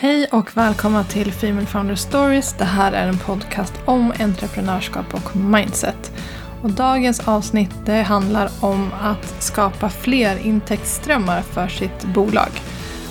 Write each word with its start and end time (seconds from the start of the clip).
Hej 0.00 0.26
och 0.32 0.56
välkomna 0.56 1.04
till 1.04 1.32
Female 1.32 1.66
Founder 1.66 1.94
Stories. 1.94 2.54
Det 2.58 2.64
här 2.64 2.92
är 2.92 3.08
en 3.08 3.18
podcast 3.18 3.72
om 3.84 4.12
entreprenörskap 4.20 5.14
och 5.14 5.36
mindset. 5.36 6.12
Och 6.62 6.70
dagens 6.70 7.28
avsnitt 7.28 7.70
det 7.84 8.02
handlar 8.02 8.50
om 8.60 8.90
att 9.00 9.42
skapa 9.42 9.88
fler 9.88 10.38
intäktsströmmar 10.46 11.42
för 11.42 11.68
sitt 11.68 12.04
bolag. 12.04 12.48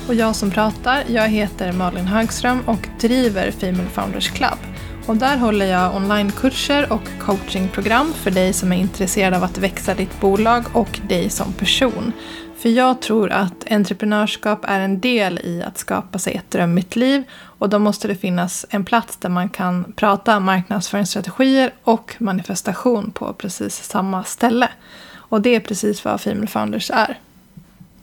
Och 0.08 0.16
jag 0.16 0.36
som 0.36 0.52
pratar, 0.52 1.04
jag 1.08 1.28
heter 1.28 1.72
Malin 1.72 2.08
Högström 2.08 2.60
och 2.66 2.88
driver 3.00 3.52
Female 3.52 3.90
Founders 3.90 4.30
Club. 4.30 4.60
Och 5.06 5.18
där 5.18 5.38
håller 5.38 5.66
jag 5.66 5.96
onlinekurser 5.96 6.92
och 6.92 7.10
coachingprogram 7.20 8.14
för 8.14 8.32
dig 8.32 8.54
som 8.54 8.72
är 8.72 8.78
intresserad 8.78 9.34
av 9.34 9.44
att 9.44 9.58
växa 9.58 9.94
ditt 9.94 10.20
bolag 10.20 10.64
och 10.74 11.00
dig 11.08 11.30
som 11.30 11.54
person. 11.54 12.14
För 12.58 12.70
jag 12.70 13.02
tror 13.02 13.32
att 13.32 13.72
entreprenörskap 13.72 14.66
är 14.68 14.80
en 14.80 15.00
del 15.00 15.40
i 15.44 15.64
att 15.64 15.78
skapa 15.78 16.20
sig 16.20 16.34
ett 16.34 16.52
drömmigt 16.52 16.96
liv 16.96 17.24
och 17.32 17.70
då 17.70 17.80
måste 17.80 18.08
det 18.08 18.16
finnas 18.16 18.66
en 18.70 18.86
plats 18.86 19.18
där 19.18 19.30
man 19.30 19.50
kan 19.50 19.94
prata 19.96 20.40
marknadsföringsstrategier 20.40 21.72
och 21.84 22.16
manifestation 22.20 23.12
på 23.12 23.34
precis 23.34 23.84
samma 23.84 24.24
ställe. 24.24 24.70
Och 25.14 25.42
det 25.42 25.56
är 25.56 25.60
precis 25.60 26.06
vad 26.06 26.22
Female 26.22 26.48
Founders 26.48 26.92
är. 26.92 27.20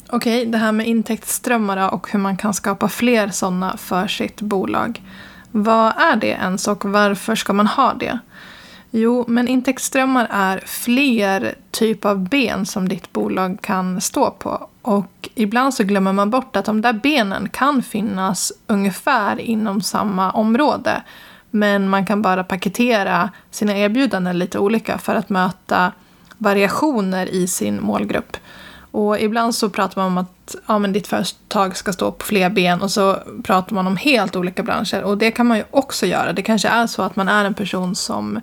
Okej, 0.08 0.38
okay, 0.40 0.50
det 0.50 0.58
här 0.58 0.72
med 0.72 0.86
intäktsströmmar 0.86 1.94
och 1.94 2.12
hur 2.12 2.18
man 2.18 2.36
kan 2.36 2.54
skapa 2.54 2.88
fler 2.88 3.28
sådana 3.28 3.76
för 3.76 4.06
sitt 4.06 4.40
bolag. 4.40 5.02
Vad 5.50 5.92
är 5.98 6.16
det 6.16 6.26
ens 6.26 6.68
och 6.68 6.84
varför 6.84 7.34
ska 7.34 7.52
man 7.52 7.66
ha 7.66 7.94
det? 7.94 8.18
Jo, 8.96 9.24
men 9.28 9.48
intäktsströmmar 9.48 10.26
är 10.30 10.62
fler 10.66 11.54
typer 11.70 12.08
av 12.08 12.28
ben 12.28 12.66
som 12.66 12.88
ditt 12.88 13.12
bolag 13.12 13.58
kan 13.62 14.00
stå 14.00 14.30
på. 14.30 14.68
Och 14.82 15.28
ibland 15.34 15.74
så 15.74 15.84
glömmer 15.84 16.12
man 16.12 16.30
bort 16.30 16.56
att 16.56 16.64
de 16.64 16.80
där 16.80 16.92
benen 16.92 17.48
kan 17.48 17.82
finnas 17.82 18.52
ungefär 18.66 19.40
inom 19.40 19.82
samma 19.82 20.30
område. 20.30 21.02
Men 21.50 21.88
man 21.88 22.06
kan 22.06 22.22
bara 22.22 22.44
paketera 22.44 23.30
sina 23.50 23.78
erbjudanden 23.78 24.38
lite 24.38 24.58
olika 24.58 24.98
för 24.98 25.14
att 25.14 25.28
möta 25.28 25.92
variationer 26.38 27.26
i 27.26 27.46
sin 27.46 27.82
målgrupp. 27.82 28.36
Och 28.90 29.20
ibland 29.20 29.54
så 29.54 29.70
pratar 29.70 30.02
man 30.02 30.06
om 30.06 30.18
att 30.18 30.56
ja, 30.66 30.78
men 30.78 30.92
ditt 30.92 31.06
företag 31.06 31.76
ska 31.76 31.92
stå 31.92 32.12
på 32.12 32.24
fler 32.24 32.50
ben 32.50 32.82
och 32.82 32.90
så 32.90 33.18
pratar 33.44 33.74
man 33.74 33.86
om 33.86 33.96
helt 33.96 34.36
olika 34.36 34.62
branscher. 34.62 35.02
Och 35.02 35.18
det 35.18 35.30
kan 35.30 35.46
man 35.46 35.56
ju 35.56 35.64
också 35.70 36.06
göra. 36.06 36.32
Det 36.32 36.42
kanske 36.42 36.68
är 36.68 36.86
så 36.86 37.02
att 37.02 37.16
man 37.16 37.28
är 37.28 37.44
en 37.44 37.54
person 37.54 37.94
som 37.94 38.40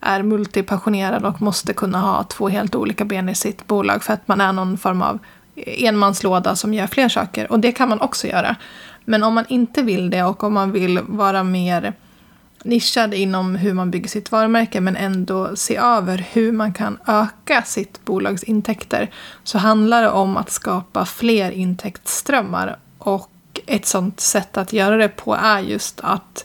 är 0.00 0.22
multipassionerad 0.22 1.24
och 1.24 1.42
måste 1.42 1.72
kunna 1.72 1.98
ha 1.98 2.24
två 2.24 2.48
helt 2.48 2.74
olika 2.74 3.04
ben 3.04 3.28
i 3.28 3.34
sitt 3.34 3.66
bolag 3.66 4.04
för 4.04 4.12
att 4.12 4.28
man 4.28 4.40
är 4.40 4.52
någon 4.52 4.78
form 4.78 5.02
av 5.02 5.18
enmanslåda 5.56 6.56
som 6.56 6.74
gör 6.74 6.86
fler 6.86 7.08
saker. 7.08 7.52
Och 7.52 7.60
det 7.60 7.72
kan 7.72 7.88
man 7.88 8.00
också 8.00 8.26
göra. 8.26 8.56
Men 9.04 9.22
om 9.22 9.34
man 9.34 9.44
inte 9.48 9.82
vill 9.82 10.10
det 10.10 10.22
och 10.22 10.44
om 10.44 10.54
man 10.54 10.72
vill 10.72 11.00
vara 11.06 11.42
mer 11.42 11.92
nischad 12.64 13.14
inom 13.14 13.56
hur 13.56 13.74
man 13.74 13.90
bygger 13.90 14.08
sitt 14.08 14.32
varumärke 14.32 14.80
men 14.80 14.96
ändå 14.96 15.56
se 15.56 15.76
över 15.76 16.26
hur 16.32 16.52
man 16.52 16.72
kan 16.72 16.98
öka 17.06 17.62
sitt 17.62 18.04
bolags 18.04 18.42
intäkter 18.42 19.10
så 19.44 19.58
handlar 19.58 20.02
det 20.02 20.10
om 20.10 20.36
att 20.36 20.50
skapa 20.50 21.04
fler 21.04 21.50
intäktsströmmar. 21.50 22.76
Och 22.98 23.30
ett 23.66 23.86
sånt 23.86 24.20
sätt 24.20 24.56
att 24.56 24.72
göra 24.72 24.96
det 24.96 25.08
på 25.08 25.34
är 25.34 25.60
just 25.60 26.00
att 26.00 26.44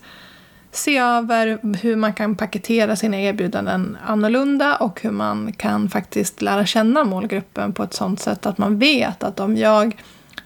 se 0.71 0.97
över 0.97 1.59
hur 1.81 1.95
man 1.95 2.13
kan 2.13 2.35
paketera 2.35 2.95
sina 2.95 3.21
erbjudanden 3.21 3.97
annorlunda 4.05 4.75
och 4.75 5.01
hur 5.01 5.11
man 5.11 5.53
kan 5.53 5.89
faktiskt 5.89 6.41
lära 6.41 6.65
känna 6.65 7.03
målgruppen 7.03 7.73
på 7.73 7.83
ett 7.83 7.93
sånt 7.93 8.19
sätt 8.19 8.45
att 8.45 8.57
man 8.57 8.79
vet 8.79 9.23
att 9.23 9.39
om 9.39 9.57
jag 9.57 10.01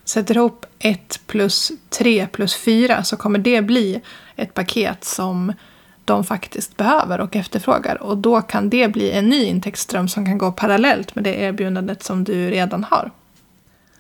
sätter 0.06 0.38
ihop 0.38 0.66
1 0.80 1.20
plus 1.28 1.72
3 1.90 2.28
plus 2.28 2.56
4 2.56 3.04
så 3.04 3.18
kommer 3.18 3.40
det 3.40 3.62
bli 3.62 4.02
ett 4.36 4.54
paket 4.54 5.04
som 5.04 5.54
de 6.06 6.24
faktiskt 6.24 6.78
behöver 6.78 7.22
och 7.22 7.36
efterfrågar. 7.36 8.04
Och 8.04 8.18
då 8.18 8.42
kan 8.42 8.70
det 8.70 8.88
bli 8.88 9.12
en 9.12 9.30
ny 9.30 9.44
intäktsström 9.44 10.08
som 10.08 10.26
kan 10.26 10.38
gå 10.38 10.52
parallellt 10.52 11.16
med 11.16 11.24
det 11.24 11.36
erbjudandet 11.36 12.04
som 12.04 12.24
du 12.24 12.50
redan 12.50 12.84
har. 12.84 13.12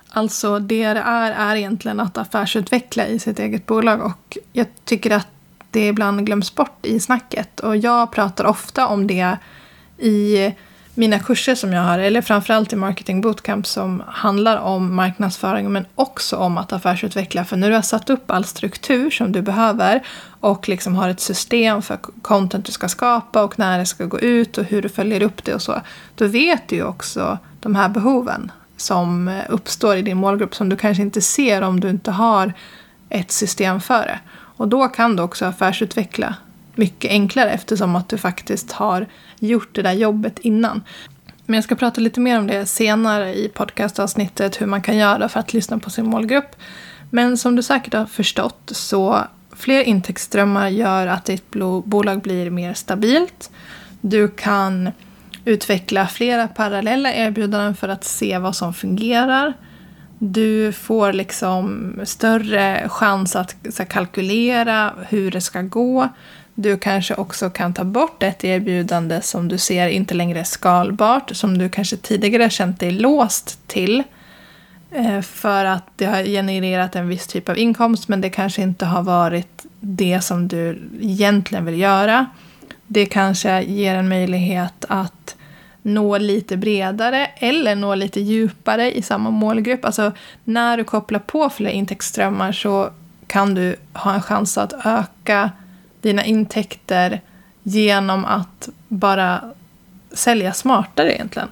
Alltså 0.09 0.59
det 0.59 0.93
det 0.93 0.99
är, 0.99 1.31
är 1.31 1.55
egentligen 1.55 1.99
att 1.99 2.17
affärsutveckla 2.17 3.07
i 3.07 3.19
sitt 3.19 3.39
eget 3.39 3.65
bolag 3.65 4.01
och 4.01 4.37
jag 4.53 4.67
tycker 4.85 5.11
att 5.11 5.27
det 5.75 5.87
ibland 5.87 6.25
glöms 6.25 6.55
bort 6.55 6.85
i 6.85 6.99
snacket. 6.99 7.59
Och 7.59 7.77
jag 7.77 8.11
pratar 8.11 8.45
ofta 8.45 8.87
om 8.87 9.07
det 9.07 9.37
i 9.97 10.51
mina 10.93 11.19
kurser 11.19 11.55
som 11.55 11.73
jag 11.73 11.81
har, 11.81 11.99
eller 11.99 12.21
framförallt 12.21 12.73
i 12.73 12.75
Marketing 12.75 13.21
Bootcamp 13.21 13.67
som 13.67 14.03
handlar 14.07 14.57
om 14.57 14.95
marknadsföring 14.95 15.71
men 15.71 15.85
också 15.95 16.37
om 16.37 16.57
att 16.57 16.73
affärsutveckla. 16.73 17.45
För 17.45 17.57
när 17.57 17.69
du 17.69 17.75
har 17.75 17.81
satt 17.81 18.09
upp 18.09 18.31
all 18.31 18.45
struktur 18.45 19.11
som 19.11 19.31
du 19.31 19.41
behöver 19.41 20.03
och 20.39 20.69
liksom 20.69 20.95
har 20.95 21.09
ett 21.09 21.19
system 21.19 21.81
för 21.81 21.97
content 22.21 22.65
du 22.65 22.71
ska 22.71 22.87
skapa 22.87 23.43
och 23.43 23.59
när 23.59 23.79
det 23.79 23.85
ska 23.85 24.05
gå 24.05 24.19
ut 24.19 24.57
och 24.57 24.63
hur 24.63 24.81
du 24.81 24.89
följer 24.89 25.23
upp 25.23 25.43
det 25.43 25.53
och 25.53 25.61
så. 25.61 25.81
Då 26.15 26.27
vet 26.27 26.67
du 26.67 26.75
ju 26.75 26.83
också 26.83 27.37
de 27.59 27.75
här 27.75 27.89
behoven 27.89 28.51
som 28.77 29.27
eh, 29.27 29.43
uppstår 29.49 29.95
i 29.95 30.01
din 30.01 30.17
målgrupp 30.17 30.55
som 30.55 30.69
du 30.69 30.75
kanske 30.75 31.03
inte 31.03 31.21
ser 31.21 31.61
om 31.61 31.79
du 31.79 31.89
inte 31.89 32.11
har 32.11 32.53
ett 33.09 33.31
system 33.31 33.81
för 33.81 34.01
det. 34.01 34.19
Och 34.57 34.67
då 34.67 34.87
kan 34.87 35.15
du 35.15 35.23
också 35.23 35.45
affärsutveckla 35.45 36.35
mycket 36.75 37.11
enklare 37.11 37.51
eftersom 37.51 37.95
att 37.95 38.09
du 38.09 38.17
faktiskt 38.17 38.71
har 38.71 39.07
gjort 39.39 39.75
det 39.75 39.81
där 39.81 39.93
jobbet 39.93 40.39
innan. 40.39 40.81
Men 41.45 41.55
jag 41.55 41.63
ska 41.63 41.75
prata 41.75 42.01
lite 42.01 42.19
mer 42.19 42.39
om 42.39 42.47
det 42.47 42.65
senare 42.65 43.35
i 43.35 43.49
podcastavsnittet, 43.49 44.61
hur 44.61 44.65
man 44.65 44.81
kan 44.81 44.97
göra 44.97 45.29
för 45.29 45.39
att 45.39 45.53
lyssna 45.53 45.79
på 45.79 45.89
sin 45.89 46.05
målgrupp. 46.05 46.55
Men 47.09 47.37
som 47.37 47.55
du 47.55 47.63
säkert 47.63 47.93
har 47.93 48.05
förstått 48.05 48.71
så 48.73 49.19
fler 49.55 49.83
intäktsströmmar 49.83 50.69
gör 50.69 51.07
att 51.07 51.25
ditt 51.25 51.51
bolag 51.85 52.21
blir 52.21 52.49
mer 52.49 52.73
stabilt. 52.73 53.51
Du 54.01 54.27
kan 54.27 54.91
utveckla 55.45 56.07
flera 56.07 56.47
parallella 56.47 57.13
erbjudanden 57.13 57.75
för 57.75 57.89
att 57.89 58.03
se 58.03 58.37
vad 58.37 58.55
som 58.55 58.73
fungerar. 58.73 59.53
Du 60.27 60.71
får 60.71 61.13
liksom 61.13 61.93
större 62.03 62.89
chans 62.89 63.35
att 63.35 63.55
här, 63.77 63.85
kalkylera 63.85 64.93
hur 65.09 65.31
det 65.31 65.41
ska 65.41 65.61
gå. 65.61 66.09
Du 66.53 66.77
kanske 66.77 67.15
också 67.15 67.49
kan 67.49 67.73
ta 67.73 67.83
bort 67.83 68.23
ett 68.23 68.43
erbjudande 68.43 69.21
som 69.21 69.47
du 69.47 69.57
ser 69.57 69.87
inte 69.87 70.13
längre 70.13 70.39
är 70.39 70.43
skalbart, 70.43 71.35
som 71.35 71.57
du 71.57 71.69
kanske 71.69 71.97
tidigare 71.97 72.49
känt 72.49 72.79
dig 72.79 72.91
låst 72.91 73.67
till. 73.67 74.03
Eh, 74.91 75.21
för 75.21 75.65
att 75.65 75.83
det 75.95 76.05
har 76.05 76.23
genererat 76.23 76.95
en 76.95 77.07
viss 77.07 77.27
typ 77.27 77.49
av 77.49 77.57
inkomst, 77.57 78.07
men 78.07 78.21
det 78.21 78.29
kanske 78.29 78.61
inte 78.61 78.85
har 78.85 79.03
varit 79.03 79.65
det 79.79 80.21
som 80.21 80.47
du 80.47 80.81
egentligen 81.01 81.65
vill 81.65 81.79
göra. 81.79 82.25
Det 82.87 83.05
kanske 83.05 83.61
ger 83.61 83.95
en 83.95 84.09
möjlighet 84.09 84.85
att 84.87 85.35
nå 85.85 86.17
lite 86.17 86.57
bredare 86.57 87.25
eller 87.25 87.75
nå 87.75 87.95
lite 87.95 88.21
djupare 88.21 88.97
i 88.97 89.01
samma 89.01 89.29
målgrupp. 89.29 89.85
Alltså 89.85 90.11
när 90.43 90.77
du 90.77 90.83
kopplar 90.83 91.19
på 91.19 91.49
fler 91.49 91.69
intäktsströmmar 91.69 92.51
så 92.51 92.89
kan 93.27 93.55
du 93.55 93.75
ha 93.93 94.13
en 94.13 94.21
chans 94.21 94.57
att 94.57 94.73
öka 94.85 95.51
dina 96.01 96.25
intäkter 96.25 97.21
genom 97.63 98.25
att 98.25 98.69
bara 98.87 99.41
sälja 100.11 100.53
smartare 100.53 101.13
egentligen. 101.13 101.49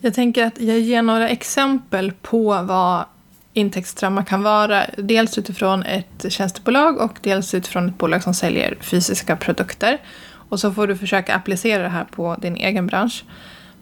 Jag 0.00 0.14
tänker 0.14 0.44
att 0.44 0.60
jag 0.60 0.78
ger 0.78 1.02
några 1.02 1.28
exempel 1.28 2.12
på 2.22 2.62
vad 2.62 3.04
intäktsströmmar 3.52 4.22
kan 4.22 4.42
vara. 4.42 4.86
Dels 4.96 5.38
utifrån 5.38 5.82
ett 5.82 6.32
tjänstebolag 6.32 7.00
och 7.00 7.18
dels 7.22 7.54
utifrån 7.54 7.88
ett 7.88 7.98
bolag 7.98 8.22
som 8.22 8.34
säljer 8.34 8.76
fysiska 8.80 9.36
produkter. 9.36 9.98
Och 10.48 10.60
så 10.60 10.72
får 10.72 10.86
du 10.86 10.96
försöka 10.96 11.34
applicera 11.34 11.82
det 11.82 11.88
här 11.88 12.04
på 12.04 12.36
din 12.40 12.56
egen 12.56 12.86
bransch. 12.86 13.24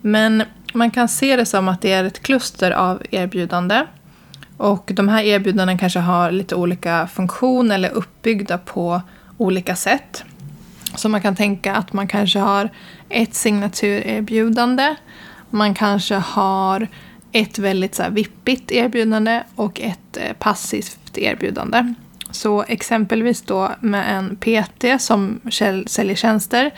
Men 0.00 0.42
man 0.75 0.91
kan 0.91 1.08
se 1.08 1.36
det 1.36 1.47
som 1.47 1.69
att 1.69 1.82
det 1.82 1.92
är 1.92 2.04
ett 2.04 2.22
kluster 2.22 2.70
av 2.70 3.02
erbjudande. 3.10 3.86
Och 4.56 4.91
de 4.94 5.08
här 5.08 5.22
erbjudandena 5.22 5.78
kanske 5.78 5.98
har 5.98 6.30
lite 6.30 6.54
olika 6.54 7.06
funktion 7.06 7.70
eller 7.70 7.91
uppbyggda 7.91 8.58
på 8.58 9.02
olika 9.37 9.76
sätt. 9.76 10.25
Så 10.96 11.08
man 11.08 11.20
kan 11.20 11.37
tänka 11.37 11.75
att 11.75 11.93
man 11.93 12.08
kanske 12.08 12.38
har 12.38 12.70
ett 13.08 13.34
signaturerbjudande. 13.34 14.94
Man 15.50 15.75
kanske 15.75 16.14
har 16.14 16.88
ett 17.32 17.58
väldigt 17.58 17.94
så 17.94 18.02
här 18.02 18.10
vippigt 18.10 18.72
erbjudande 18.72 19.43
och 19.55 19.81
ett 19.81 20.17
eh, 20.17 20.32
passivt 20.38 21.19
erbjudande. 21.19 21.94
Så 22.34 22.64
exempelvis 22.69 23.42
då 23.42 23.70
med 23.81 24.16
en 24.16 24.36
PT 24.36 25.02
som 25.02 25.40
säljer 25.86 26.14
tjänster. 26.14 26.70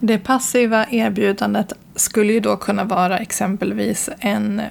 Det 0.00 0.18
passiva 0.18 0.86
erbjudandet 0.90 1.72
skulle 1.94 2.32
ju 2.32 2.40
då 2.40 2.56
kunna 2.56 2.84
vara 2.84 3.18
exempelvis 3.18 4.10
en 4.18 4.62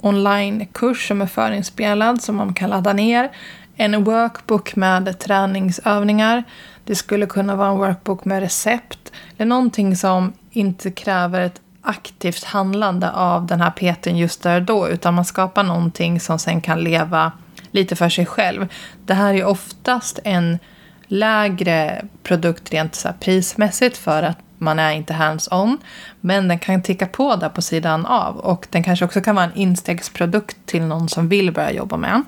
onlinekurs 0.00 1.08
som 1.08 1.22
är 1.22 1.26
förinspelad 1.26 2.22
som 2.22 2.36
man 2.36 2.54
kan 2.54 2.70
ladda 2.70 2.92
ner. 2.92 3.30
En 3.76 4.04
workbook 4.04 4.76
med 4.76 5.18
träningsövningar. 5.18 6.44
Det 6.84 6.94
skulle 6.94 7.26
kunna 7.26 7.56
vara 7.56 7.68
en 7.68 7.78
workbook 7.78 8.24
med 8.24 8.40
recept. 8.40 9.12
Eller 9.36 9.48
någonting 9.48 9.96
som 9.96 10.32
inte 10.50 10.90
kräver 10.90 11.40
ett 11.40 11.60
aktivt 11.82 12.44
handlande 12.44 13.10
av 13.10 13.46
den 13.46 13.60
här 13.60 13.70
PTn 13.70 14.16
just 14.16 14.42
där 14.42 14.60
och 14.60 14.66
då. 14.66 14.88
Utan 14.88 15.14
man 15.14 15.24
skapar 15.24 15.62
någonting 15.62 16.20
som 16.20 16.38
sen 16.38 16.60
kan 16.60 16.80
leva 16.80 17.32
lite 17.70 17.96
för 17.96 18.08
sig 18.08 18.26
själv. 18.26 18.68
Det 19.06 19.14
här 19.14 19.34
är 19.34 19.44
oftast 19.44 20.18
en 20.24 20.58
lägre 21.06 22.04
produkt 22.22 22.72
rent 22.72 22.94
så 22.94 23.08
prismässigt 23.20 23.96
för 23.96 24.22
att 24.22 24.38
man 24.58 24.78
är 24.78 24.92
inte 24.92 25.12
hands-on. 25.12 25.78
Men 26.20 26.48
den 26.48 26.58
kan 26.58 26.82
ticka 26.82 27.06
på 27.06 27.36
där 27.36 27.48
på 27.48 27.62
sidan 27.62 28.06
av 28.06 28.36
och 28.36 28.66
den 28.70 28.82
kanske 28.82 29.04
också 29.04 29.20
kan 29.20 29.34
vara 29.34 29.44
en 29.44 29.54
instegsprodukt 29.54 30.56
till 30.66 30.82
någon 30.82 31.08
som 31.08 31.28
vill 31.28 31.52
börja 31.52 31.72
jobba 31.72 31.96
med. 31.96 32.22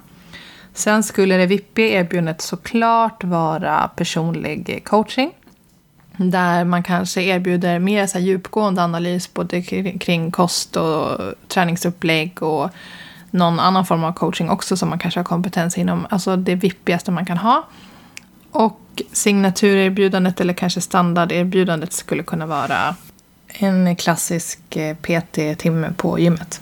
Sen 0.75 1.03
skulle 1.03 1.37
det 1.37 1.47
vippiga 1.47 2.01
erbjudandet 2.01 2.41
såklart 2.41 3.25
vara 3.25 3.91
personlig 3.97 4.83
coaching. 4.85 5.33
Där 6.17 6.65
man 6.65 6.83
kanske 6.83 7.23
erbjuder 7.23 7.79
mer 7.79 8.07
så 8.07 8.19
djupgående 8.19 8.83
analys 8.83 9.35
både 9.35 9.63
kring 10.01 10.31
kost 10.31 10.77
och 10.77 11.21
träningsupplägg 11.49 12.43
och 12.43 12.71
någon 13.33 13.61
annan 13.61 13.87
form 13.87 14.05
av 14.05 14.13
coaching 14.13 14.51
också 14.51 14.77
som 14.77 14.89
man 14.89 14.99
kanske 14.99 15.21
har 15.21 15.25
kompetens 15.25 15.79
inom. 15.79 16.07
Alltså 16.11 16.37
det 16.37 16.55
vippigaste 16.55 17.11
man 17.11 17.27
kan 17.27 17.39
ha. 17.39 17.69
Och 18.51 19.03
signaturerbjudandet 19.13 20.41
eller 20.41 20.55
kanske 20.55 20.81
standarderbjudandet 20.81 21.93
skulle 21.93 22.23
kunna 22.23 22.47
vara 22.47 22.97
en 23.49 23.97
klassisk 23.97 24.77
eh, 24.77 24.97
PT-timme 24.97 25.93
på 25.97 26.19
gymmet. 26.19 26.61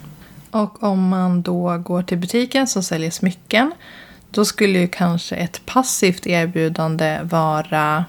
Och 0.51 0.83
om 0.83 1.07
man 1.07 1.41
då 1.41 1.77
går 1.77 2.03
till 2.03 2.17
butiken 2.17 2.67
som 2.67 2.83
säljer 2.83 3.11
smycken 3.11 3.71
då 4.31 4.45
skulle 4.45 4.79
ju 4.79 4.87
kanske 4.87 5.35
ett 5.35 5.65
passivt 5.65 6.27
erbjudande 6.27 7.19
vara 7.23 8.05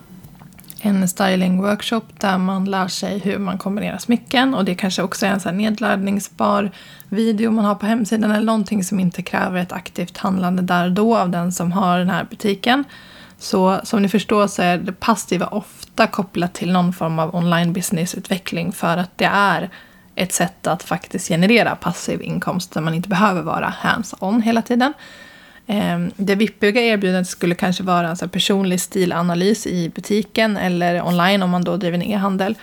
en 0.84 1.08
stylingworkshop 1.08 2.20
där 2.20 2.38
man 2.38 2.64
lär 2.64 2.88
sig 2.88 3.19
hur 3.19 3.38
man 3.38 3.58
kombinerar 3.58 3.99
smycken. 3.99 4.55
Och 4.55 4.64
det 4.64 4.75
kanske 4.75 5.02
också 5.02 5.26
är 5.26 5.31
en 5.31 5.40
så 5.40 5.50
nedladdningsbar 5.50 6.70
video 7.08 7.50
man 7.50 7.64
har 7.64 7.75
på 7.75 7.87
hemsidan 7.87 8.31
eller 8.31 8.46
någonting 8.46 8.84
som 8.84 9.00
inte 9.00 9.23
kräver 9.23 9.61
ett 9.61 9.73
aktivt 9.73 10.19
handlande 10.19 10.62
där 10.62 10.84
och 10.84 10.93
då 10.93 11.17
av 11.17 11.31
den 11.31 11.52
som 11.52 11.73
har 11.73 11.99
den 11.99 12.11
här 12.11 12.26
butiken. 12.31 12.84
Så 13.38 13.81
som 13.84 14.02
ni 14.02 14.08
förstår 14.08 14.46
så 14.46 14.62
är 14.62 14.79
det 14.79 14.93
passiva 14.93 15.46
ofta 15.46 16.06
kopplat 16.06 16.55
till 16.55 16.73
någon 16.73 16.93
form 16.93 17.19
av 17.19 17.34
online 17.34 17.73
businessutveckling 17.73 18.73
för 18.73 18.96
att 18.96 19.19
det 19.19 19.31
är 19.32 19.70
ett 20.14 20.32
sätt 20.32 20.67
att 20.67 20.82
faktiskt 20.82 21.29
generera 21.29 21.76
passiv 21.76 22.23
inkomst 22.23 22.73
där 22.73 22.81
man 22.81 22.94
inte 22.94 23.08
behöver 23.08 23.43
vara 23.43 23.75
hands-on 23.79 24.43
hela 24.43 24.62
tiden. 24.62 24.93
Ehm, 25.67 26.11
det 26.17 26.35
vippiga 26.35 26.82
erbjudandet 26.82 27.29
skulle 27.29 27.55
kanske 27.55 27.82
vara 27.82 28.17
en 28.23 28.29
personlig 28.29 28.81
stilanalys 28.81 29.67
i 29.67 29.88
butiken 29.88 30.56
eller 30.56 31.06
online 31.06 31.43
om 31.43 31.50
man 31.50 31.64
då 31.64 31.76
driver 31.76 31.99
en 31.99 32.03
e-handel. 32.03 32.55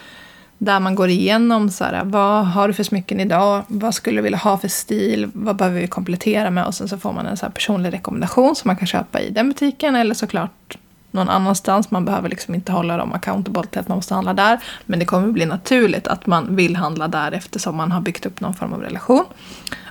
Där 0.58 0.80
man 0.80 0.96
går 0.96 1.10
igenom 1.10 1.70
så 1.70 1.84
här, 1.84 2.04
vad 2.04 2.48
har 2.48 2.68
du 2.68 2.74
för 2.74 2.84
smycken 2.84 3.20
idag, 3.20 3.64
vad 3.68 3.96
skulle 3.96 4.18
du 4.18 4.22
vilja 4.22 4.38
ha 4.38 4.58
för 4.58 4.68
stil, 4.68 5.30
vad 5.34 5.56
behöver 5.56 5.82
vi 5.82 5.88
komplettera 5.88 6.50
med 6.50 6.66
och 6.66 6.76
sen 6.76 6.88
så 6.88 6.98
får 6.98 7.14
man 7.14 7.26
en 7.26 7.38
så 7.38 7.50
personlig 7.50 7.94
rekommendation 7.94 8.56
som 8.56 8.70
man 8.70 8.76
kan 8.76 8.88
köpa 8.88 9.22
i 9.22 9.30
den 9.30 9.50
butiken 9.50 9.96
eller 9.96 10.16
såklart 10.16 10.78
någon 11.12 11.30
annanstans. 11.30 11.92
Man 11.92 12.06
behöver 12.06 12.30
liksom 12.30 12.56
inte 12.56 12.72
hålla 12.72 12.98
dem 12.98 13.14
accountable 13.14 13.64
till 13.64 13.80
att 13.80 13.88
man 13.88 13.96
måste 13.96 14.14
handla 14.14 14.34
där. 14.34 14.60
Men 14.86 15.00
det 15.00 15.06
kommer 15.06 15.32
bli 15.32 15.46
naturligt 15.46 16.08
att 16.08 16.26
man 16.26 16.56
vill 16.56 16.76
handla 16.76 17.08
där 17.08 17.32
eftersom 17.32 17.76
man 17.76 17.92
har 17.92 18.02
byggt 18.02 18.26
upp 18.26 18.40
någon 18.40 18.54
form 18.54 18.74
av 18.74 18.82
relation. 18.82 19.26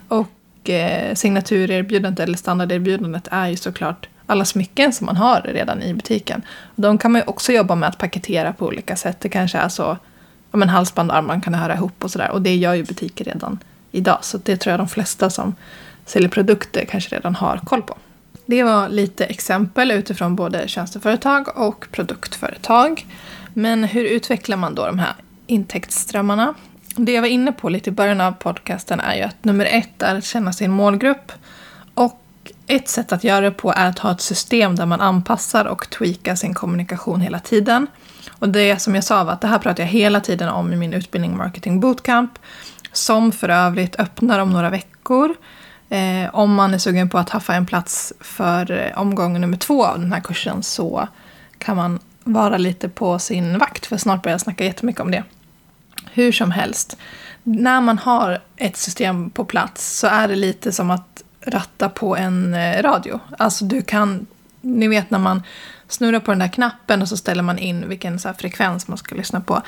Och 0.08 0.28
eh, 0.68 1.14
signaturerbjudandet 1.14 2.20
eller 2.20 2.38
standarderbjudandet 2.38 3.28
är 3.30 3.48
ju 3.48 3.56
såklart 3.56 4.08
alla 4.26 4.44
smycken 4.44 4.92
som 4.92 5.06
man 5.06 5.16
har 5.16 5.40
redan 5.40 5.82
i 5.82 5.94
butiken. 5.94 6.42
De 6.76 6.98
kan 6.98 7.12
man 7.12 7.20
ju 7.20 7.26
också 7.26 7.52
jobba 7.52 7.74
med 7.74 7.88
att 7.88 7.98
paketera 7.98 8.52
på 8.52 8.66
olika 8.66 8.96
sätt. 8.96 9.16
Det 9.20 9.28
kanske 9.28 9.58
är 9.58 9.68
så, 9.68 9.98
ja 10.50 10.58
men 10.58 10.68
halsband 10.68 11.10
och 11.10 11.16
armband 11.16 11.44
kan 11.44 11.54
höra 11.54 11.74
ihop 11.74 12.04
och 12.04 12.10
sådär. 12.10 12.30
Och 12.30 12.42
det 12.42 12.56
gör 12.56 12.74
ju 12.74 12.84
butiker 12.84 13.24
redan 13.24 13.58
idag. 13.92 14.18
Så 14.22 14.38
det 14.38 14.56
tror 14.56 14.70
jag 14.70 14.80
de 14.80 14.88
flesta 14.88 15.30
som 15.30 15.54
säljer 16.06 16.28
produkter 16.28 16.84
kanske 16.84 17.16
redan 17.16 17.34
har 17.34 17.56
koll 17.64 17.82
på. 17.82 17.96
Det 18.46 18.62
var 18.62 18.88
lite 18.88 19.24
exempel 19.24 19.90
utifrån 19.90 20.36
både 20.36 20.68
tjänsteföretag 20.68 21.58
och 21.58 21.86
produktföretag. 21.92 23.06
Men 23.54 23.84
hur 23.84 24.04
utvecklar 24.04 24.56
man 24.56 24.74
då 24.74 24.86
de 24.86 24.98
här 24.98 25.14
intäktsströmmarna? 25.46 26.54
Det 27.00 27.12
jag 27.12 27.22
var 27.22 27.28
inne 27.28 27.52
på 27.52 27.68
lite 27.68 27.90
i 27.90 27.92
början 27.92 28.20
av 28.20 28.32
podcasten 28.32 29.00
är 29.00 29.14
ju 29.14 29.22
att 29.22 29.44
nummer 29.44 29.64
ett 29.64 30.02
är 30.02 30.14
att 30.14 30.24
känna 30.24 30.52
sin 30.52 30.70
målgrupp. 30.70 31.32
Och 31.94 32.22
ett 32.66 32.88
sätt 32.88 33.12
att 33.12 33.24
göra 33.24 33.40
det 33.40 33.50
på 33.50 33.72
är 33.72 33.88
att 33.88 33.98
ha 33.98 34.12
ett 34.12 34.20
system 34.20 34.76
där 34.76 34.86
man 34.86 35.00
anpassar 35.00 35.64
och 35.64 35.90
tweakar 35.90 36.34
sin 36.34 36.54
kommunikation 36.54 37.20
hela 37.20 37.38
tiden. 37.38 37.86
Och 38.38 38.48
det 38.48 38.82
som 38.82 38.94
jag 38.94 39.04
sa 39.04 39.24
var 39.24 39.32
att 39.32 39.40
det 39.40 39.48
här 39.48 39.58
pratar 39.58 39.82
jag 39.82 39.90
hela 39.90 40.20
tiden 40.20 40.48
om 40.48 40.72
i 40.72 40.76
min 40.76 40.92
utbildning 40.92 41.36
Marketing 41.36 41.80
Bootcamp. 41.80 42.38
Som 42.92 43.32
för 43.32 43.48
övrigt 43.48 44.00
öppnar 44.00 44.38
om 44.38 44.50
några 44.50 44.70
veckor. 44.70 45.34
Eh, 45.88 46.34
om 46.34 46.54
man 46.54 46.74
är 46.74 46.78
sugen 46.78 47.08
på 47.08 47.18
att 47.18 47.30
haffa 47.30 47.54
en 47.54 47.66
plats 47.66 48.12
för 48.20 48.70
eh, 48.70 49.00
omgång 49.00 49.40
nummer 49.40 49.56
två 49.56 49.86
av 49.86 50.00
den 50.00 50.12
här 50.12 50.20
kursen 50.20 50.62
så 50.62 51.08
kan 51.58 51.76
man 51.76 51.98
vara 52.24 52.58
lite 52.58 52.88
på 52.88 53.18
sin 53.18 53.58
vakt 53.58 53.86
för 53.86 53.96
snart 53.96 54.22
börjar 54.22 54.34
jag 54.34 54.40
snacka 54.40 54.64
jättemycket 54.64 55.00
om 55.00 55.10
det. 55.10 55.24
Hur 56.12 56.32
som 56.32 56.50
helst, 56.50 56.96
när 57.42 57.80
man 57.80 57.98
har 57.98 58.42
ett 58.56 58.76
system 58.76 59.30
på 59.30 59.44
plats 59.44 59.98
så 59.98 60.06
är 60.06 60.28
det 60.28 60.36
lite 60.36 60.72
som 60.72 60.90
att 60.90 61.24
ratta 61.40 61.88
på 61.88 62.16
en 62.16 62.54
eh, 62.54 62.82
radio. 62.82 63.20
Alltså 63.38 63.64
du 63.64 63.82
kan, 63.82 64.26
ni 64.60 64.88
vet 64.88 65.10
när 65.10 65.18
man 65.18 65.42
snurrar 65.88 66.20
på 66.20 66.30
den 66.30 66.38
där 66.38 66.48
knappen 66.48 67.02
och 67.02 67.08
så 67.08 67.16
ställer 67.16 67.42
man 67.42 67.58
in 67.58 67.88
vilken 67.88 68.18
så 68.18 68.32
frekvens 68.32 68.88
man 68.88 68.98
ska 68.98 69.14
lyssna 69.14 69.40
på. 69.40 69.62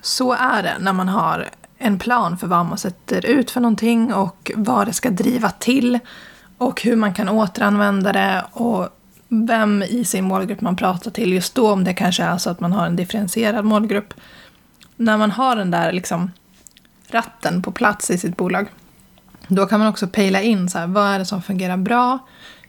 Så 0.00 0.32
är 0.32 0.62
det 0.62 0.74
när 0.80 0.92
man 0.92 1.08
har 1.08 1.48
en 1.78 1.98
plan 1.98 2.38
för 2.38 2.46
vad 2.46 2.66
man 2.66 2.78
sätter 2.78 3.26
ut 3.26 3.50
för 3.50 3.60
någonting 3.60 4.14
och 4.14 4.50
vad 4.56 4.86
det 4.86 4.92
ska 4.92 5.10
driva 5.10 5.50
till 5.50 5.98
och 6.58 6.82
hur 6.82 6.96
man 6.96 7.14
kan 7.14 7.28
återanvända 7.28 8.12
det 8.12 8.44
och 8.52 8.88
vem 9.28 9.82
i 9.82 10.04
sin 10.04 10.24
målgrupp 10.24 10.60
man 10.60 10.76
pratar 10.76 11.10
till 11.10 11.32
just 11.32 11.54
då, 11.54 11.70
om 11.70 11.84
det 11.84 11.94
kanske 11.94 12.22
är 12.22 12.38
så 12.38 12.50
att 12.50 12.60
man 12.60 12.72
har 12.72 12.86
en 12.86 12.96
differentierad 12.96 13.64
målgrupp 13.64 14.14
när 14.96 15.18
man 15.18 15.30
har 15.30 15.56
den 15.56 15.70
där 15.70 15.92
liksom 15.92 16.30
ratten 17.08 17.62
på 17.62 17.72
plats 17.72 18.10
i 18.10 18.18
sitt 18.18 18.36
bolag, 18.36 18.66
då 19.48 19.66
kan 19.66 19.78
man 19.78 19.88
också 19.88 20.06
pejla 20.06 20.42
in 20.42 20.68
så 20.68 20.78
här, 20.78 20.86
vad 20.86 21.06
är 21.06 21.18
det 21.18 21.24
som 21.24 21.42
fungerar 21.42 21.76
bra? 21.76 22.18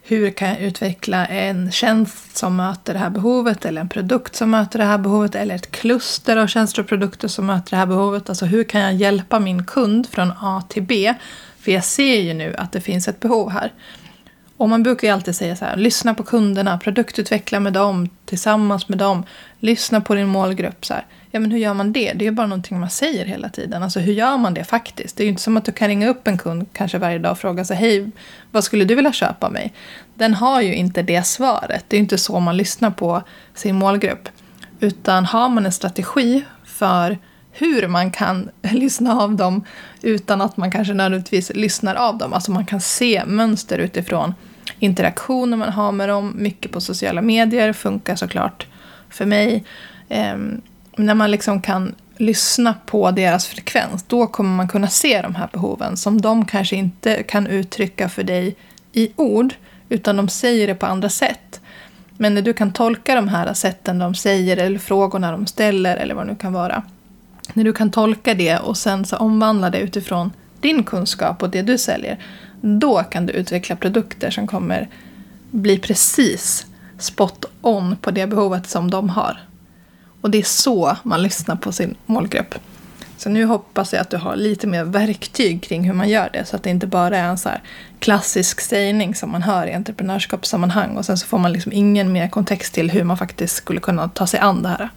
Hur 0.04 0.32
kan 0.32 0.48
jag 0.48 0.60
utveckla 0.60 1.26
en 1.26 1.72
tjänst 1.72 2.38
som 2.38 2.56
möter 2.56 2.94
det 2.94 3.00
här 3.00 3.10
behovet 3.10 3.66
eller 3.66 3.82
en 3.82 3.90
produkt 3.90 4.36
som 4.36 4.52
möter 4.52 4.80
det 4.80 4.86
här 4.86 4.98
behovet 4.98 5.36
eller 5.36 5.56
ett 5.56 5.72
kluster 5.72 6.38
av 6.38 6.48
tjänster 6.48 6.82
och 6.82 6.88
produkter 6.88 7.28
som 7.28 7.46
möter 7.46 7.70
det 7.70 7.78
här 7.78 7.86
behovet. 7.86 8.30
Alltså 8.30 8.46
hur 8.46 8.64
kan 8.64 8.82
jag 8.82 8.94
hjälpa 8.94 9.40
min 9.40 9.66
kund 9.66 10.10
från 10.10 10.32
A 10.40 10.64
till 10.70 10.84
B? 10.84 11.14
För 11.60 11.72
jag 11.72 11.84
ser 11.84 12.22
ju 12.22 12.34
nu 12.34 12.56
att 12.58 12.72
det 12.72 12.82
finns 12.82 13.08
ett 13.08 13.20
behov 13.20 13.50
här. 13.50 13.74
Och 14.58 14.70
man 14.70 14.84
brukar 14.84 15.08
ju 15.08 15.14
alltid 15.14 15.36
säga 15.36 15.56
så 15.56 15.66
här, 15.66 15.76
lyssna 15.76 16.14
på 16.14 16.24
kunderna, 16.24 16.78
produktutveckla 16.78 17.60
med 17.60 17.74
dem, 17.74 18.10
tillsammans 18.26 18.90
med 18.90 18.98
dem, 18.98 19.24
lyssna 19.60 20.02
på 20.02 20.16
din 20.16 20.28
målgrupp. 20.28 20.86
Så 20.86 20.94
här. 20.94 21.06
Ja, 21.38 21.42
men 21.42 21.52
hur 21.52 21.60
gör 21.60 21.74
man 21.74 21.92
det? 21.92 22.14
Det 22.14 22.26
är 22.26 22.30
ju 22.30 22.32
bara 22.32 22.48
någonting 22.48 22.80
man 22.80 22.90
säger 22.90 23.26
hela 23.26 23.50
tiden. 23.50 23.84
Alltså 23.84 24.00
hur 24.00 24.14
gör 24.14 24.38
man 24.38 24.54
det 24.54 24.64
faktiskt? 24.64 25.18
Det 25.18 25.24
är 25.24 25.26
ju 25.26 25.30
inte 25.30 25.42
som 25.42 25.58
att 25.58 25.66
du 25.66 25.72
kan 25.72 25.88
ringa 25.88 26.10
upp 26.10 26.28
en 26.28 26.38
kund 26.38 26.68
kanske 26.74 26.98
varje 26.98 27.20
dag 27.20 27.32
och 27.32 27.38
fråga 27.38 27.66
sig, 27.66 27.78
hej, 27.78 28.12
vad 28.52 28.64
skulle 28.64 28.86
du 28.86 28.96
vilja 28.96 29.12
köpa 29.12 29.50
mig? 29.50 29.74
Den 30.16 30.34
har 30.34 30.62
ju 30.62 30.76
inte 30.76 31.02
det 31.02 31.24
svaret. 31.24 31.86
Det 31.88 31.96
är 31.96 31.98
ju 31.98 32.04
inte 32.04 32.18
så 32.18 32.40
man 32.40 32.58
lyssnar 32.58 32.92
på 32.92 33.24
sin 33.54 33.76
målgrupp. 33.76 34.30
Utan 34.80 35.26
har 35.26 35.50
man 35.50 35.66
en 35.66 35.72
strategi 35.72 36.44
för 36.66 37.18
hur 37.52 37.88
man 37.88 38.12
kan 38.12 38.50
lyssna 38.62 39.22
av 39.22 39.36
dem 39.36 39.64
utan 40.02 40.42
att 40.42 40.58
man 40.58 40.72
kanske 40.72 40.94
nödvändigtvis 40.94 41.52
lyssnar 41.56 41.96
av 41.96 42.18
dem. 42.18 42.34
Alltså 42.34 42.52
man 42.52 42.66
kan 42.66 42.82
se 42.82 43.24
mönster 43.26 43.78
utifrån 43.78 44.34
interaktioner 44.80 45.58
man 45.58 45.70
har 45.70 45.92
med 45.92 46.10
dem. 46.10 46.34
Mycket 46.36 46.72
på 46.72 46.82
sociala 46.82 47.22
medier 47.22 47.74
funkar 47.74 48.16
såklart 48.16 48.68
för 49.10 49.26
mig. 49.26 49.64
Ehm, 50.10 50.62
när 51.00 51.16
man 51.16 51.32
liksom 51.32 51.62
kan 51.62 51.96
lyssna 52.18 52.76
på 52.86 53.12
deras 53.12 53.48
frekvens, 53.48 54.04
då 54.08 54.28
kommer 54.28 54.56
man 54.56 54.68
kunna 54.68 54.88
se 54.88 55.22
de 55.22 55.36
här 55.36 55.50
behoven 55.54 55.98
som 55.98 56.22
de 56.22 56.46
kanske 56.46 56.76
inte 56.76 57.24
kan 57.24 57.48
uttrycka 57.48 58.10
för 58.10 58.24
dig 58.24 58.56
i 58.94 59.12
ord, 59.16 59.54
utan 59.90 60.18
de 60.18 60.30
säger 60.30 60.68
det 60.68 60.76
på 60.76 60.86
andra 60.86 61.10
sätt. 61.10 61.62
Men 62.18 62.34
när 62.34 62.42
du 62.42 62.54
kan 62.54 62.74
tolka 62.74 63.16
de 63.16 63.28
här 63.28 63.54
sätten 63.54 64.00
de 64.00 64.16
säger 64.16 64.58
eller 64.58 64.80
frågorna 64.80 65.32
de 65.32 65.48
ställer 65.48 65.98
eller 65.98 66.16
vad 66.16 66.28
det 66.28 66.32
nu 66.32 66.38
kan 66.38 66.54
vara. 66.54 66.84
När 67.54 67.64
du 67.64 67.74
kan 67.74 67.92
tolka 67.92 68.34
det 68.34 68.58
och 68.58 68.78
sen 68.78 69.06
så 69.06 69.18
omvandla 69.18 69.70
det 69.70 69.80
utifrån 69.80 70.32
din 70.62 70.84
kunskap 70.84 71.44
och 71.44 71.50
det 71.50 71.62
du 71.62 71.78
säljer. 71.78 72.18
Då 72.62 73.04
kan 73.04 73.26
du 73.26 73.34
utveckla 73.34 73.76
produkter 73.76 74.30
som 74.30 74.48
kommer 74.48 74.90
bli 75.52 75.80
precis 75.80 76.66
spot 77.00 77.46
on 77.62 77.96
på 78.02 78.12
det 78.12 78.28
behovet 78.28 78.70
som 78.70 78.92
de 78.92 79.10
har. 79.10 79.40
Och 80.22 80.32
det 80.32 80.38
är 80.38 80.44
så 80.44 80.98
man 81.04 81.24
lyssnar 81.24 81.56
på 81.56 81.72
sin 81.72 81.96
målgrupp. 82.06 82.56
Så 83.18 83.30
nu 83.30 83.46
hoppas 83.46 83.94
jag 83.94 84.02
att 84.02 84.10
du 84.10 84.18
har 84.18 84.36
lite 84.36 84.68
mer 84.68 84.84
verktyg 84.84 85.64
kring 85.64 85.84
hur 85.84 85.94
man 85.94 86.10
gör 86.10 86.30
det. 86.34 86.46
Så 86.46 86.56
att 86.56 86.64
det 86.64 86.70
inte 86.70 86.88
bara 86.88 87.18
är 87.18 87.24
en 87.24 87.38
så 87.38 87.50
klassisk 88.00 88.62
sägning 88.62 89.16
som 89.16 89.32
man 89.32 89.42
hör 89.42 89.68
i 89.68 89.74
entreprenörskapssammanhang. 89.74 90.98
Och 90.98 91.06
sen 91.06 91.18
så 91.18 91.28
får 91.28 91.38
man 91.38 91.54
liksom 91.54 91.72
ingen 91.72 92.12
mer 92.12 92.30
kontext 92.30 92.74
till 92.74 92.92
hur 92.92 93.04
man 93.04 93.18
faktiskt 93.18 93.56
skulle 93.56 93.80
kunna 93.80 94.10
ta 94.10 94.28
sig 94.28 94.40
an 94.40 94.64
det 94.64 94.70
här. 94.70 94.90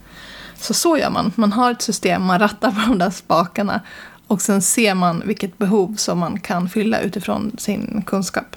Så 0.56 0.74
så 0.74 0.98
gör 0.98 1.10
man. 1.10 1.32
Man 1.34 1.52
har 1.52 1.70
ett 1.70 1.82
system, 1.82 2.22
man 2.22 2.38
rattar 2.38 2.70
på 2.70 2.80
de 2.80 2.98
där 2.98 3.10
spakarna. 3.10 3.80
Och 4.26 4.42
sen 4.42 4.62
ser 4.62 4.94
man 4.94 5.22
vilket 5.26 5.58
behov 5.58 5.94
som 5.96 6.18
man 6.18 6.40
kan 6.40 6.68
fylla 6.68 7.00
utifrån 7.00 7.52
sin 7.58 8.02
kunskap. 8.06 8.56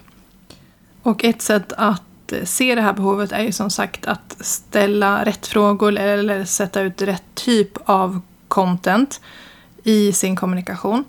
Och 1.03 1.24
ett 1.24 1.41
sätt 1.41 1.74
att 1.77 2.01
se 2.44 2.75
det 2.75 2.82
här 2.82 2.94
behovet 2.94 3.32
är 3.32 3.44
ju 3.44 3.52
som 3.52 3.70
sagt 3.70 4.06
att 4.06 4.36
ställa 4.40 5.25
rätt 5.25 5.48
frågor 5.48 5.98
eller 5.98 6.46
sätta 6.46 6.82
ut 6.82 7.02
rätt 7.02 7.24
typ 7.34 7.72
av 7.86 8.22
content 8.48 9.22
i 9.84 10.13
sin 10.13 10.36
kommunikation. 10.36 11.04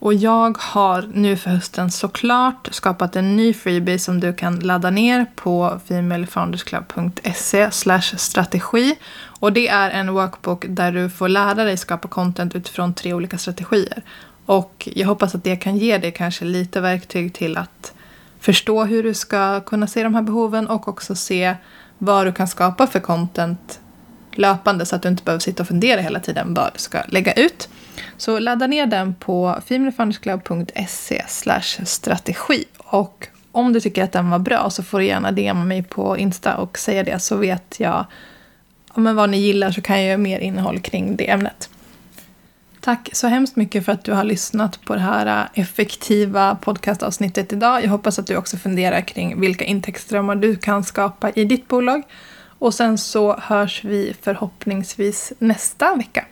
Och 0.00 0.14
jag 0.14 0.58
har 0.58 1.04
nu 1.12 1.36
för 1.36 1.50
hösten 1.50 1.90
såklart 1.90 2.68
skapat 2.70 3.16
en 3.16 3.36
ny 3.36 3.54
freebie 3.54 3.98
som 3.98 4.20
du 4.20 4.32
kan 4.32 4.60
ladda 4.60 4.90
ner 4.90 5.26
på 5.34 5.80
femalefoundersclub.se 5.88 7.70
strategi. 8.16 8.94
Och 9.40 9.52
det 9.52 9.68
är 9.68 9.90
en 9.90 10.12
workbook 10.12 10.64
där 10.68 10.92
du 10.92 11.10
får 11.10 11.28
lära 11.28 11.64
dig 11.64 11.76
skapa 11.76 12.08
content 12.08 12.54
utifrån 12.54 12.94
tre 12.94 13.14
olika 13.14 13.38
strategier. 13.38 14.02
Och 14.46 14.88
jag 14.94 15.08
hoppas 15.08 15.34
att 15.34 15.44
det 15.44 15.56
kan 15.56 15.76
ge 15.76 15.98
dig 15.98 16.12
kanske 16.12 16.44
lite 16.44 16.80
verktyg 16.80 17.34
till 17.34 17.56
att 17.56 17.92
förstå 18.40 18.84
hur 18.84 19.02
du 19.02 19.14
ska 19.14 19.60
kunna 19.60 19.86
se 19.86 20.02
de 20.02 20.14
här 20.14 20.22
behoven 20.22 20.66
och 20.66 20.88
också 20.88 21.14
se 21.14 21.54
vad 21.98 22.26
du 22.26 22.32
kan 22.32 22.48
skapa 22.48 22.86
för 22.86 23.00
content 23.00 23.80
löpande 24.32 24.86
så 24.86 24.96
att 24.96 25.02
du 25.02 25.08
inte 25.08 25.22
behöver 25.24 25.40
sitta 25.40 25.62
och 25.62 25.68
fundera 25.68 26.00
hela 26.00 26.20
tiden 26.20 26.54
vad 26.54 26.70
du 26.72 26.78
ska 26.78 27.02
lägga 27.08 27.32
ut. 27.32 27.68
Så 28.16 28.38
ladda 28.38 28.66
ner 28.66 28.86
den 28.86 29.14
på 29.14 29.58
femalefundersclub.se 29.66 31.24
strategi. 31.84 32.64
Och 32.78 33.28
om 33.52 33.72
du 33.72 33.80
tycker 33.80 34.04
att 34.04 34.12
den 34.12 34.30
var 34.30 34.38
bra 34.38 34.70
så 34.70 34.82
får 34.82 34.98
du 34.98 35.04
gärna 35.06 35.32
DMa 35.32 35.64
mig 35.64 35.82
på 35.82 36.18
Insta 36.18 36.56
och 36.56 36.78
säga 36.78 37.02
det 37.04 37.18
så 37.18 37.36
vet 37.36 37.80
jag 37.80 38.06
men 38.94 39.16
vad 39.16 39.30
ni 39.30 39.36
gillar 39.36 39.70
så 39.70 39.80
kan 39.80 39.96
jag 39.96 40.06
göra 40.06 40.18
mer 40.18 40.38
innehåll 40.38 40.80
kring 40.80 41.16
det 41.16 41.30
ämnet. 41.30 41.70
Tack 42.88 43.08
så 43.12 43.26
hemskt 43.26 43.56
mycket 43.56 43.84
för 43.84 43.92
att 43.92 44.04
du 44.04 44.12
har 44.12 44.24
lyssnat 44.24 44.84
på 44.84 44.94
det 44.94 45.00
här 45.00 45.26
äh, 45.26 45.60
effektiva 45.62 46.54
podcastavsnittet 46.54 47.52
idag. 47.52 47.84
Jag 47.84 47.90
hoppas 47.90 48.18
att 48.18 48.26
du 48.26 48.36
också 48.36 48.56
funderar 48.56 49.00
kring 49.00 49.40
vilka 49.40 49.64
intäktsströmmar 49.64 50.36
du 50.36 50.56
kan 50.56 50.84
skapa 50.84 51.30
i 51.30 51.44
ditt 51.44 51.68
bolag. 51.68 52.02
Och 52.58 52.74
sen 52.74 52.98
så 52.98 53.36
hörs 53.36 53.84
vi 53.84 54.16
förhoppningsvis 54.22 55.32
nästa 55.38 55.94
vecka. 55.94 56.24